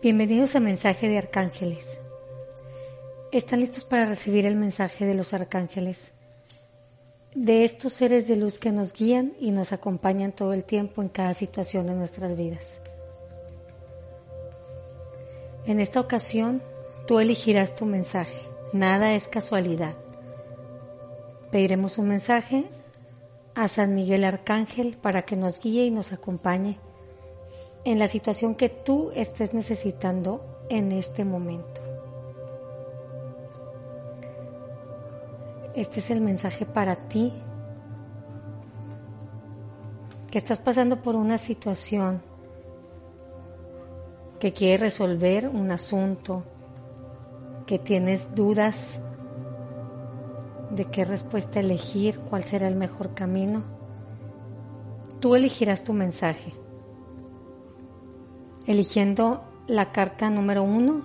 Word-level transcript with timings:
Bienvenidos 0.00 0.54
a 0.54 0.60
Mensaje 0.60 1.08
de 1.08 1.18
Arcángeles. 1.18 1.84
¿Están 3.32 3.58
listos 3.58 3.84
para 3.84 4.04
recibir 4.04 4.46
el 4.46 4.54
mensaje 4.54 5.06
de 5.06 5.14
los 5.14 5.34
arcángeles? 5.34 6.12
De 7.34 7.64
estos 7.64 7.94
seres 7.94 8.28
de 8.28 8.36
luz 8.36 8.60
que 8.60 8.70
nos 8.70 8.92
guían 8.92 9.32
y 9.40 9.50
nos 9.50 9.72
acompañan 9.72 10.30
todo 10.30 10.52
el 10.52 10.64
tiempo 10.64 11.02
en 11.02 11.08
cada 11.08 11.34
situación 11.34 11.88
de 11.88 11.94
nuestras 11.94 12.36
vidas. 12.36 12.80
En 15.66 15.80
esta 15.80 15.98
ocasión, 15.98 16.62
tú 17.08 17.18
elegirás 17.18 17.74
tu 17.74 17.84
mensaje. 17.84 18.38
Nada 18.72 19.14
es 19.14 19.26
casualidad. 19.26 19.96
Pediremos 21.50 21.98
un 21.98 22.06
mensaje 22.06 22.66
a 23.56 23.66
San 23.66 23.96
Miguel 23.96 24.22
Arcángel 24.22 24.96
para 24.96 25.22
que 25.22 25.34
nos 25.34 25.58
guíe 25.58 25.86
y 25.86 25.90
nos 25.90 26.12
acompañe 26.12 26.78
en 27.92 27.98
la 27.98 28.06
situación 28.06 28.54
que 28.54 28.68
tú 28.68 29.10
estés 29.14 29.54
necesitando 29.54 30.44
en 30.68 30.92
este 30.92 31.24
momento. 31.24 31.80
Este 35.74 36.00
es 36.00 36.10
el 36.10 36.20
mensaje 36.20 36.66
para 36.66 36.96
ti 37.08 37.32
que 40.30 40.36
estás 40.36 40.60
pasando 40.60 41.00
por 41.00 41.16
una 41.16 41.38
situación 41.38 42.20
que 44.38 44.52
quieres 44.52 44.80
resolver 44.80 45.48
un 45.48 45.70
asunto, 45.70 46.42
que 47.66 47.78
tienes 47.78 48.34
dudas 48.34 48.98
de 50.72 50.84
qué 50.84 51.04
respuesta 51.04 51.60
elegir, 51.60 52.20
cuál 52.20 52.42
será 52.44 52.68
el 52.68 52.76
mejor 52.76 53.14
camino. 53.14 53.62
Tú 55.20 55.34
elegirás 55.34 55.84
tu 55.84 55.94
mensaje 55.94 56.52
eligiendo 58.68 59.42
la 59.66 59.92
carta 59.92 60.28
número 60.28 60.62
uno 60.62 61.00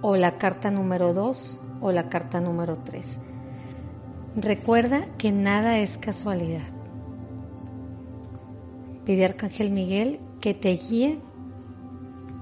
o 0.00 0.16
la 0.16 0.38
carta 0.38 0.70
número 0.70 1.12
dos 1.12 1.60
o 1.82 1.92
la 1.92 2.08
carta 2.08 2.40
número 2.40 2.78
tres. 2.78 3.06
Recuerda 4.34 5.06
que 5.18 5.30
nada 5.30 5.78
es 5.78 5.98
casualidad. 5.98 6.66
Pide 9.04 9.24
a 9.24 9.28
Arcángel 9.28 9.70
Miguel 9.70 10.20
que 10.40 10.54
te 10.54 10.70
guíe 10.70 11.18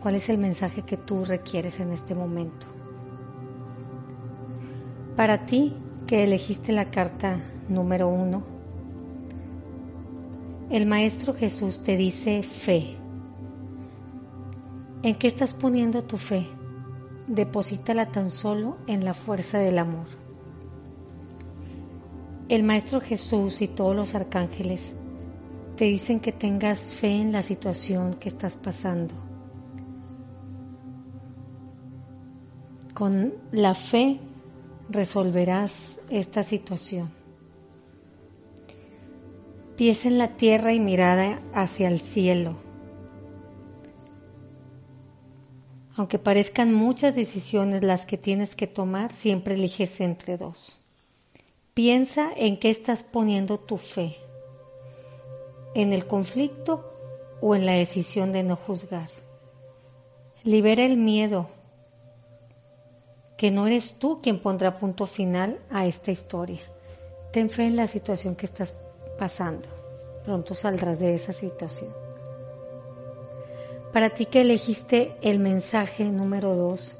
cuál 0.00 0.14
es 0.14 0.30
el 0.30 0.38
mensaje 0.38 0.80
que 0.80 0.96
tú 0.96 1.26
requieres 1.26 1.78
en 1.78 1.92
este 1.92 2.14
momento. 2.14 2.68
Para 5.14 5.44
ti 5.44 5.76
que 6.06 6.24
elegiste 6.24 6.72
la 6.72 6.90
carta 6.90 7.38
número 7.68 8.08
uno, 8.08 8.44
el 10.70 10.86
Maestro 10.86 11.34
Jesús 11.34 11.82
te 11.82 11.98
dice 11.98 12.42
fe. 12.42 12.99
¿En 15.02 15.14
qué 15.14 15.28
estás 15.28 15.54
poniendo 15.54 16.04
tu 16.04 16.18
fe? 16.18 16.46
Deposítala 17.26 18.12
tan 18.12 18.30
solo 18.30 18.76
en 18.86 19.02
la 19.02 19.14
fuerza 19.14 19.58
del 19.58 19.78
amor. 19.78 20.04
El 22.50 22.64
Maestro 22.64 23.00
Jesús 23.00 23.62
y 23.62 23.68
todos 23.68 23.96
los 23.96 24.14
arcángeles 24.14 24.92
te 25.76 25.86
dicen 25.86 26.20
que 26.20 26.32
tengas 26.32 26.92
fe 26.94 27.18
en 27.18 27.32
la 27.32 27.40
situación 27.40 28.12
que 28.14 28.28
estás 28.28 28.56
pasando. 28.56 29.14
Con 32.92 33.32
la 33.52 33.74
fe 33.74 34.20
resolverás 34.90 35.98
esta 36.10 36.42
situación. 36.42 37.10
Pies 39.78 40.04
en 40.04 40.18
la 40.18 40.34
tierra 40.34 40.74
y 40.74 40.80
mirada 40.80 41.40
hacia 41.54 41.88
el 41.88 42.00
cielo 42.00 42.69
Aunque 45.96 46.18
parezcan 46.18 46.72
muchas 46.72 47.14
decisiones 47.14 47.82
las 47.82 48.06
que 48.06 48.16
tienes 48.16 48.54
que 48.54 48.66
tomar, 48.66 49.12
siempre 49.12 49.54
eliges 49.54 50.00
entre 50.00 50.36
dos. 50.36 50.80
Piensa 51.74 52.30
en 52.36 52.58
qué 52.58 52.70
estás 52.70 53.02
poniendo 53.02 53.58
tu 53.58 53.76
fe, 53.76 54.16
en 55.74 55.92
el 55.92 56.06
conflicto 56.06 56.84
o 57.40 57.54
en 57.54 57.66
la 57.66 57.72
decisión 57.72 58.32
de 58.32 58.42
no 58.42 58.56
juzgar. 58.56 59.08
Libera 60.44 60.84
el 60.84 60.96
miedo, 60.96 61.48
que 63.36 63.50
no 63.50 63.66
eres 63.66 63.94
tú 63.98 64.20
quien 64.22 64.38
pondrá 64.38 64.78
punto 64.78 65.06
final 65.06 65.58
a 65.70 65.86
esta 65.86 66.10
historia. 66.10 66.60
Ten 67.32 67.48
fe 67.48 67.64
en 67.64 67.76
la 67.76 67.86
situación 67.86 68.36
que 68.36 68.46
estás 68.46 68.74
pasando. 69.18 69.68
Pronto 70.24 70.54
saldrás 70.54 70.98
de 70.98 71.14
esa 71.14 71.32
situación. 71.32 72.09
Para 73.92 74.10
ti 74.10 74.26
que 74.26 74.42
elegiste 74.42 75.16
el 75.20 75.40
mensaje 75.40 76.04
número 76.12 76.54
dos, 76.54 76.96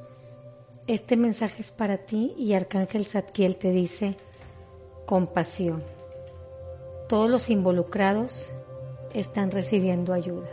este 0.87 1.15
mensaje 1.15 1.61
es 1.61 1.71
para 1.71 1.99
ti 1.99 2.33
y 2.37 2.53
Arcángel 2.53 3.05
Zadkiel 3.05 3.55
te 3.55 3.71
dice 3.71 4.17
compasión. 5.05 5.83
Todos 7.07 7.29
los 7.29 7.49
involucrados 7.49 8.51
están 9.13 9.51
recibiendo 9.51 10.11
ayuda. 10.11 10.49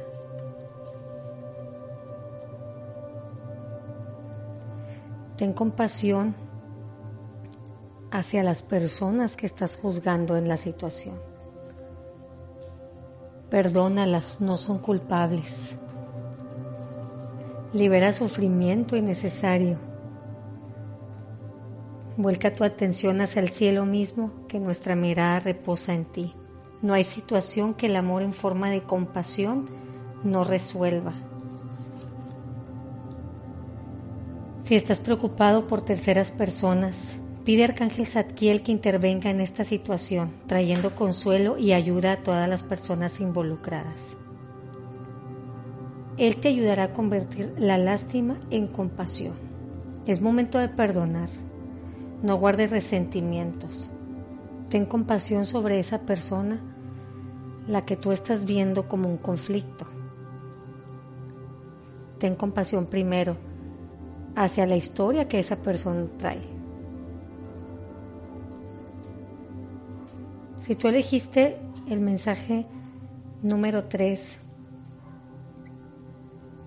Ten 5.36 5.52
compasión 5.52 6.36
hacia 8.12 8.44
las 8.44 8.62
personas 8.62 9.36
que 9.36 9.46
estás 9.46 9.76
juzgando 9.76 10.36
en 10.36 10.46
la 10.46 10.56
situación. 10.56 11.20
Perdónalas, 13.50 14.40
no 14.40 14.56
son 14.56 14.78
culpables 14.78 15.76
libera 17.72 18.12
sufrimiento 18.12 18.96
innecesario. 18.96 19.78
Vuelca 22.16 22.54
tu 22.54 22.64
atención 22.64 23.20
hacia 23.20 23.40
el 23.40 23.50
cielo 23.50 23.84
mismo, 23.84 24.32
que 24.48 24.58
nuestra 24.58 24.96
mirada 24.96 25.40
reposa 25.40 25.94
en 25.94 26.04
ti. 26.04 26.34
No 26.82 26.94
hay 26.94 27.04
situación 27.04 27.74
que 27.74 27.86
el 27.86 27.96
amor 27.96 28.22
en 28.22 28.32
forma 28.32 28.70
de 28.70 28.82
compasión 28.82 29.68
no 30.24 30.44
resuelva. 30.44 31.12
Si 34.60 34.74
estás 34.74 35.00
preocupado 35.00 35.66
por 35.66 35.82
terceras 35.82 36.30
personas, 36.30 37.18
pide 37.44 37.62
a 37.62 37.66
Arcángel 37.66 38.06
Zadkiel 38.06 38.62
que 38.62 38.72
intervenga 38.72 39.30
en 39.30 39.40
esta 39.40 39.64
situación, 39.64 40.32
trayendo 40.46 40.94
consuelo 40.94 41.56
y 41.56 41.72
ayuda 41.72 42.12
a 42.12 42.22
todas 42.22 42.48
las 42.48 42.64
personas 42.64 43.20
involucradas. 43.20 44.16
Él 46.18 46.36
te 46.38 46.48
ayudará 46.48 46.82
a 46.84 46.92
convertir 46.92 47.54
la 47.58 47.78
lástima 47.78 48.40
en 48.50 48.66
compasión. 48.66 49.34
Es 50.04 50.20
momento 50.20 50.58
de 50.58 50.68
perdonar. 50.68 51.28
No 52.24 52.36
guardes 52.38 52.72
resentimientos. 52.72 53.90
Ten 54.68 54.84
compasión 54.84 55.44
sobre 55.44 55.78
esa 55.78 56.00
persona, 56.00 56.60
la 57.68 57.82
que 57.86 57.96
tú 57.96 58.10
estás 58.10 58.46
viendo 58.46 58.88
como 58.88 59.08
un 59.08 59.18
conflicto. 59.18 59.86
Ten 62.18 62.34
compasión 62.34 62.86
primero 62.86 63.36
hacia 64.34 64.66
la 64.66 64.74
historia 64.74 65.28
que 65.28 65.38
esa 65.38 65.56
persona 65.56 66.04
trae. 66.16 66.42
Si 70.58 70.74
tú 70.74 70.88
elegiste 70.88 71.58
el 71.88 72.00
mensaje 72.00 72.66
número 73.42 73.84
3, 73.84 74.47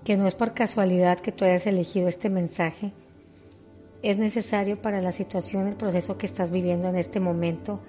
que 0.04 0.16
no 0.16 0.26
es 0.26 0.34
por 0.34 0.54
casualidad 0.54 1.20
que 1.20 1.32
tú 1.32 1.44
hayas 1.44 1.66
elegido 1.66 2.08
este 2.08 2.28
mensaje, 2.28 2.92
es 4.02 4.18
necesario 4.18 4.82
para 4.82 5.00
la 5.00 5.12
situación, 5.12 5.68
el 5.68 5.76
proceso 5.76 6.18
que 6.18 6.26
estás 6.26 6.50
viviendo 6.50 6.88
en 6.88 6.96
este 6.96 7.20
momento. 7.20 7.80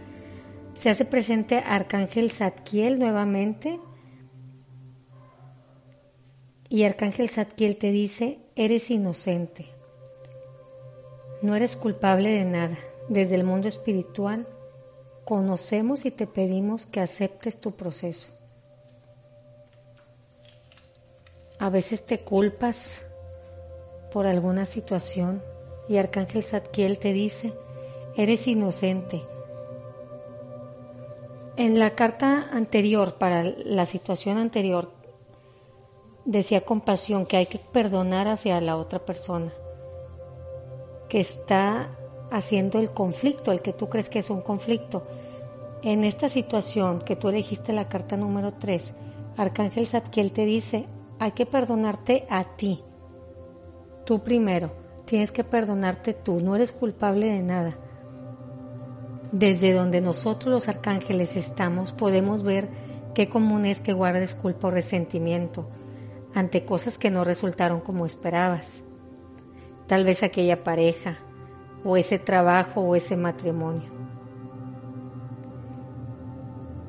Se 0.79 0.89
hace 0.89 1.05
presente 1.05 1.57
Arcángel 1.65 2.29
Zadkiel 2.29 2.99
nuevamente 2.99 3.79
y 6.69 6.83
Arcángel 6.83 7.29
Zadkiel 7.29 7.77
te 7.77 7.91
dice, 7.91 8.39
eres 8.55 8.91
inocente, 8.91 9.65
no 11.41 11.55
eres 11.55 11.75
culpable 11.75 12.29
de 12.29 12.45
nada. 12.45 12.77
Desde 13.09 13.35
el 13.35 13.43
mundo 13.43 13.67
espiritual 13.67 14.47
conocemos 15.25 16.05
y 16.05 16.11
te 16.11 16.27
pedimos 16.27 16.85
que 16.85 17.01
aceptes 17.01 17.59
tu 17.59 17.71
proceso. 17.71 18.29
A 21.63 21.69
veces 21.69 22.05
te 22.05 22.19
culpas 22.19 23.03
por 24.11 24.27
alguna 24.27 24.65
situación 24.65 25.41
y 25.87 25.95
Arcángel 25.95 26.43
Zadkiel 26.43 26.99
te 26.99 27.13
dice, 27.13 27.53
eres 28.17 28.49
inocente. 28.49 29.21
En 31.55 31.79
la 31.79 31.91
carta 31.91 32.49
anterior, 32.51 33.13
para 33.13 33.43
la 33.43 33.85
situación 33.85 34.39
anterior, 34.39 34.91
decía 36.25 36.65
compasión 36.65 37.25
que 37.25 37.37
hay 37.37 37.45
que 37.45 37.59
perdonar 37.59 38.27
hacia 38.27 38.59
la 38.59 38.75
otra 38.75 38.99
persona, 38.99 39.53
que 41.07 41.21
está 41.21 41.97
haciendo 42.29 42.77
el 42.77 42.91
conflicto, 42.91 43.53
el 43.53 43.61
que 43.61 43.71
tú 43.71 43.87
crees 43.87 44.09
que 44.09 44.19
es 44.19 44.29
un 44.29 44.41
conflicto. 44.41 45.03
En 45.81 46.03
esta 46.03 46.27
situación 46.27 46.99
que 46.99 47.15
tú 47.15 47.29
elegiste 47.29 47.71
la 47.71 47.87
carta 47.87 48.17
número 48.17 48.51
3, 48.51 48.83
Arcángel 49.37 49.87
Zadkiel 49.87 50.33
te 50.33 50.43
dice, 50.43 50.87
hay 51.19 51.31
que 51.31 51.45
perdonarte 51.45 52.25
a 52.29 52.55
ti, 52.55 52.83
Tú 54.05 54.21
primero, 54.21 54.71
tienes 55.05 55.31
que 55.31 55.45
perdonarte 55.45 56.13
tú, 56.13 56.41
no 56.41 56.55
eres 56.55 56.73
culpable 56.73 57.27
de 57.27 57.41
nada. 57.41 57.75
Desde 59.31 59.71
donde 59.71 60.01
nosotros 60.01 60.53
los 60.53 60.67
arcángeles 60.67 61.37
estamos 61.37 61.93
podemos 61.93 62.43
ver 62.43 62.67
qué 63.15 63.29
común 63.29 63.65
es 63.65 63.79
que 63.79 63.93
guardes 63.93 64.35
culpa 64.35 64.67
o 64.67 64.71
resentimiento 64.71 65.69
ante 66.35 66.65
cosas 66.65 66.97
que 66.97 67.11
no 67.11 67.23
resultaron 67.23 67.79
como 67.79 68.05
esperabas. 68.05 68.83
Tal 69.87 70.03
vez 70.03 70.21
aquella 70.21 70.63
pareja, 70.63 71.15
o 71.85 71.95
ese 71.95 72.19
trabajo, 72.19 72.81
o 72.81 72.95
ese 72.95 73.15
matrimonio. 73.15 73.89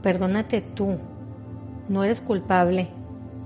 Perdónate 0.02 0.62
tú, 0.62 0.98
no 1.88 2.02
eres 2.02 2.20
culpable 2.20 2.88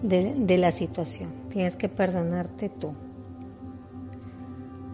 de, 0.03 0.59
la 0.59 0.71
situación, 0.71 1.31
tienes 1.50 1.77
que 1.77 1.89
perdonarte 1.89 2.69
tú. 2.69 2.95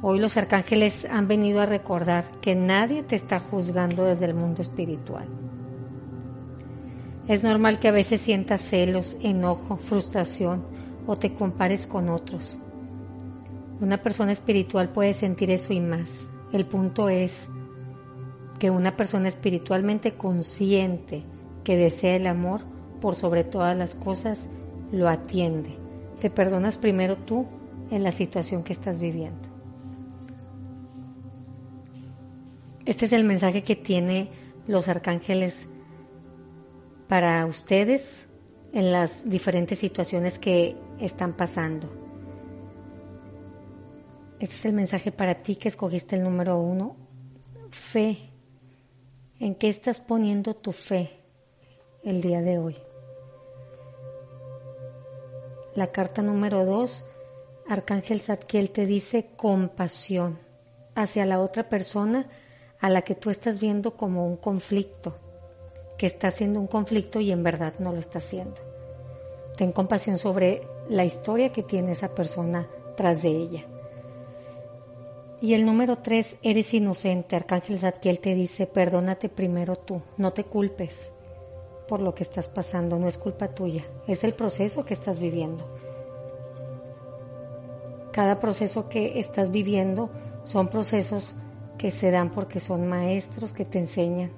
Hoy 0.03 0.19
los 0.19 0.37
arcángeles 0.37 1.07
han 1.11 1.29
venido 1.29 1.61
a 1.61 1.67
recordar 1.67 2.25
que 2.41 2.55
nadie 2.55 3.03
te 3.03 3.17
está 3.17 3.39
juzgando 3.39 4.05
desde 4.05 4.27
el 4.27 4.35
mundo 4.35 4.61
espiritual. 4.61 5.27
Es 7.27 7.43
normal 7.43 7.79
que 7.79 7.89
a 7.89 7.93
veces 7.93 8.21
sientas 8.21 8.61
celos, 8.61 9.17
enojo, 9.23 9.77
frustración 9.79 10.65
o 11.07 11.17
te 11.17 11.33
compares 11.33 11.87
con 11.87 12.11
otros. 12.11 12.59
Una 13.81 14.03
persona 14.03 14.33
espiritual 14.33 14.91
puede 14.91 15.15
sentir 15.15 15.51
eso 15.51 15.73
y 15.73 15.81
más. 15.81 16.29
El 16.53 16.67
punto 16.67 17.09
es 17.09 17.49
que 18.59 18.71
una 18.71 18.97
persona 18.97 19.29
espiritualmente 19.29 20.15
consciente 20.15 21.25
que 21.65 21.77
desea 21.77 22.17
el 22.17 22.27
amor 22.27 22.61
por 23.01 23.15
sobre 23.15 23.43
todas 23.43 23.77
las 23.77 23.95
cosas 23.95 24.49
lo 24.95 25.09
atiende. 25.09 25.77
Te 26.21 26.31
perdonas 26.31 26.79
primero 26.79 27.17
tú 27.17 27.47
en 27.91 28.03
la 28.03 28.13
situación 28.13 28.63
que 28.63 28.73
estás 28.73 28.99
viviendo. 28.99 29.49
Este 32.87 33.07
es 33.07 33.13
el 33.13 33.25
mensaje 33.25 33.63
que 33.63 33.77
tiene 33.77 34.29
los 34.67 34.89
arcángeles 34.89 35.69
para 37.09 37.45
ustedes 37.47 38.27
en 38.73 38.93
las 38.93 39.29
diferentes 39.29 39.79
situaciones 39.79 40.39
que 40.39 40.77
están 41.01 41.35
pasando. 41.35 41.89
Este 44.39 44.57
es 44.57 44.65
el 44.65 44.75
mensaje 44.75 45.13
para 45.13 45.43
ti 45.43 45.57
que 45.57 45.69
escogiste 45.69 46.17
el 46.17 46.23
número 46.23 46.59
uno. 46.59 46.97
Fe. 47.71 48.31
¿En 49.41 49.55
qué 49.55 49.69
estás 49.69 50.01
poniendo 50.01 50.55
tu 50.55 50.73
fe 50.73 51.11
el 52.05 52.21
día 52.21 52.41
de 52.41 52.59
hoy? 52.59 52.77
La 55.75 55.89
carta 55.89 56.23
número 56.23 56.65
dos, 56.65 57.05
Arcángel 57.69 58.21
Zadkiel 58.21 58.71
te 58.71 58.87
dice 58.87 59.31
compasión 59.37 60.39
hacia 60.95 61.27
la 61.27 61.41
otra 61.41 61.69
persona 61.69 62.29
a 62.79 62.89
la 62.91 63.03
que 63.03 63.17
tú 63.17 63.29
estás 63.29 63.61
viendo 63.61 63.97
como 63.97 64.25
un 64.25 64.37
conflicto, 64.37 65.19
que 65.99 66.07
está 66.07 66.31
siendo 66.31 66.61
un 66.61 66.69
conflicto 66.69 67.19
y 67.19 67.33
en 67.33 67.43
verdad 67.43 67.75
no 67.81 67.91
lo 67.91 67.99
está 67.99 68.19
haciendo. 68.19 68.61
Ten 69.57 69.73
compasión 69.73 70.17
sobre 70.17 70.63
la 70.89 71.05
historia 71.05 71.51
que 71.51 71.65
tiene 71.65 71.93
esa 71.93 72.15
persona 72.15 72.69
tras 72.97 73.23
de 73.23 73.31
ella. 73.31 73.65
Y 75.41 75.55
el 75.55 75.67
número 75.67 75.99
tres, 75.99 76.37
eres 76.43 76.73
inocente. 76.73 77.35
Arcángel 77.35 77.79
Zadkiel 77.79 78.21
te 78.21 78.35
dice, 78.35 78.67
perdónate 78.67 79.29
primero 79.29 79.75
tú, 79.75 80.03
no 80.19 80.33
te 80.33 80.45
culpes 80.45 81.11
por 81.87 82.01
lo 82.01 82.15
que 82.15 82.23
estás 82.23 82.49
pasando, 82.49 82.99
no 82.99 83.09
es 83.09 83.19
culpa 83.19 83.49
tuya, 83.49 83.85
es 84.07 84.25
el 84.25 84.35
proceso 84.35 84.85
que 84.85 84.95
estás 84.95 85.21
viviendo. 85.21 85.65
Cada 88.13 88.39
proceso 88.39 88.89
que 88.89 89.19
estás 89.19 89.51
viviendo 89.51 90.11
son 90.45 90.69
procesos 90.69 91.37
que 91.79 91.91
se 91.91 92.11
dan 92.11 92.31
porque 92.31 92.61
son 92.61 92.87
maestros 92.87 93.53
que 93.53 93.65
te 93.65 93.79
enseñan 93.79 94.31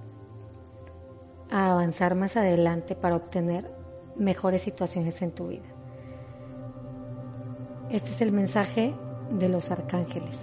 a 1.51 1.73
avanzar 1.73 2.15
más 2.15 2.37
adelante 2.37 2.95
para 2.95 3.17
obtener 3.17 3.71
mejores 4.17 4.63
situaciones 4.63 5.21
en 5.23 5.33
tu 5.33 5.49
vida. 5.49 5.67
Este 7.91 8.11
es 8.11 8.21
el 8.21 8.33
mensaje 8.33 8.95
de 9.31 9.49
los 9.49 9.71
arcángeles. 9.71 10.39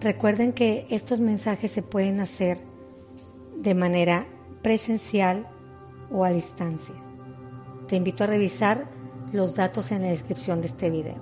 Recuerden 0.00 0.52
que 0.52 0.86
estos 0.88 1.20
mensajes 1.20 1.70
se 1.70 1.82
pueden 1.82 2.20
hacer 2.20 2.69
de 3.62 3.74
manera 3.74 4.26
presencial 4.62 5.46
o 6.10 6.24
a 6.24 6.30
distancia. 6.30 6.94
Te 7.88 7.96
invito 7.96 8.24
a 8.24 8.26
revisar 8.26 8.90
los 9.32 9.54
datos 9.54 9.92
en 9.92 10.02
la 10.02 10.08
descripción 10.08 10.60
de 10.60 10.68
este 10.68 10.90
video. 10.90 11.16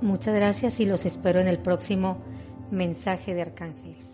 Muchas 0.00 0.34
gracias 0.34 0.80
y 0.80 0.86
los 0.86 1.04
espero 1.04 1.40
en 1.40 1.48
el 1.48 1.58
próximo 1.58 2.18
mensaje 2.70 3.34
de 3.34 3.42
Arcángeles. 3.42 4.13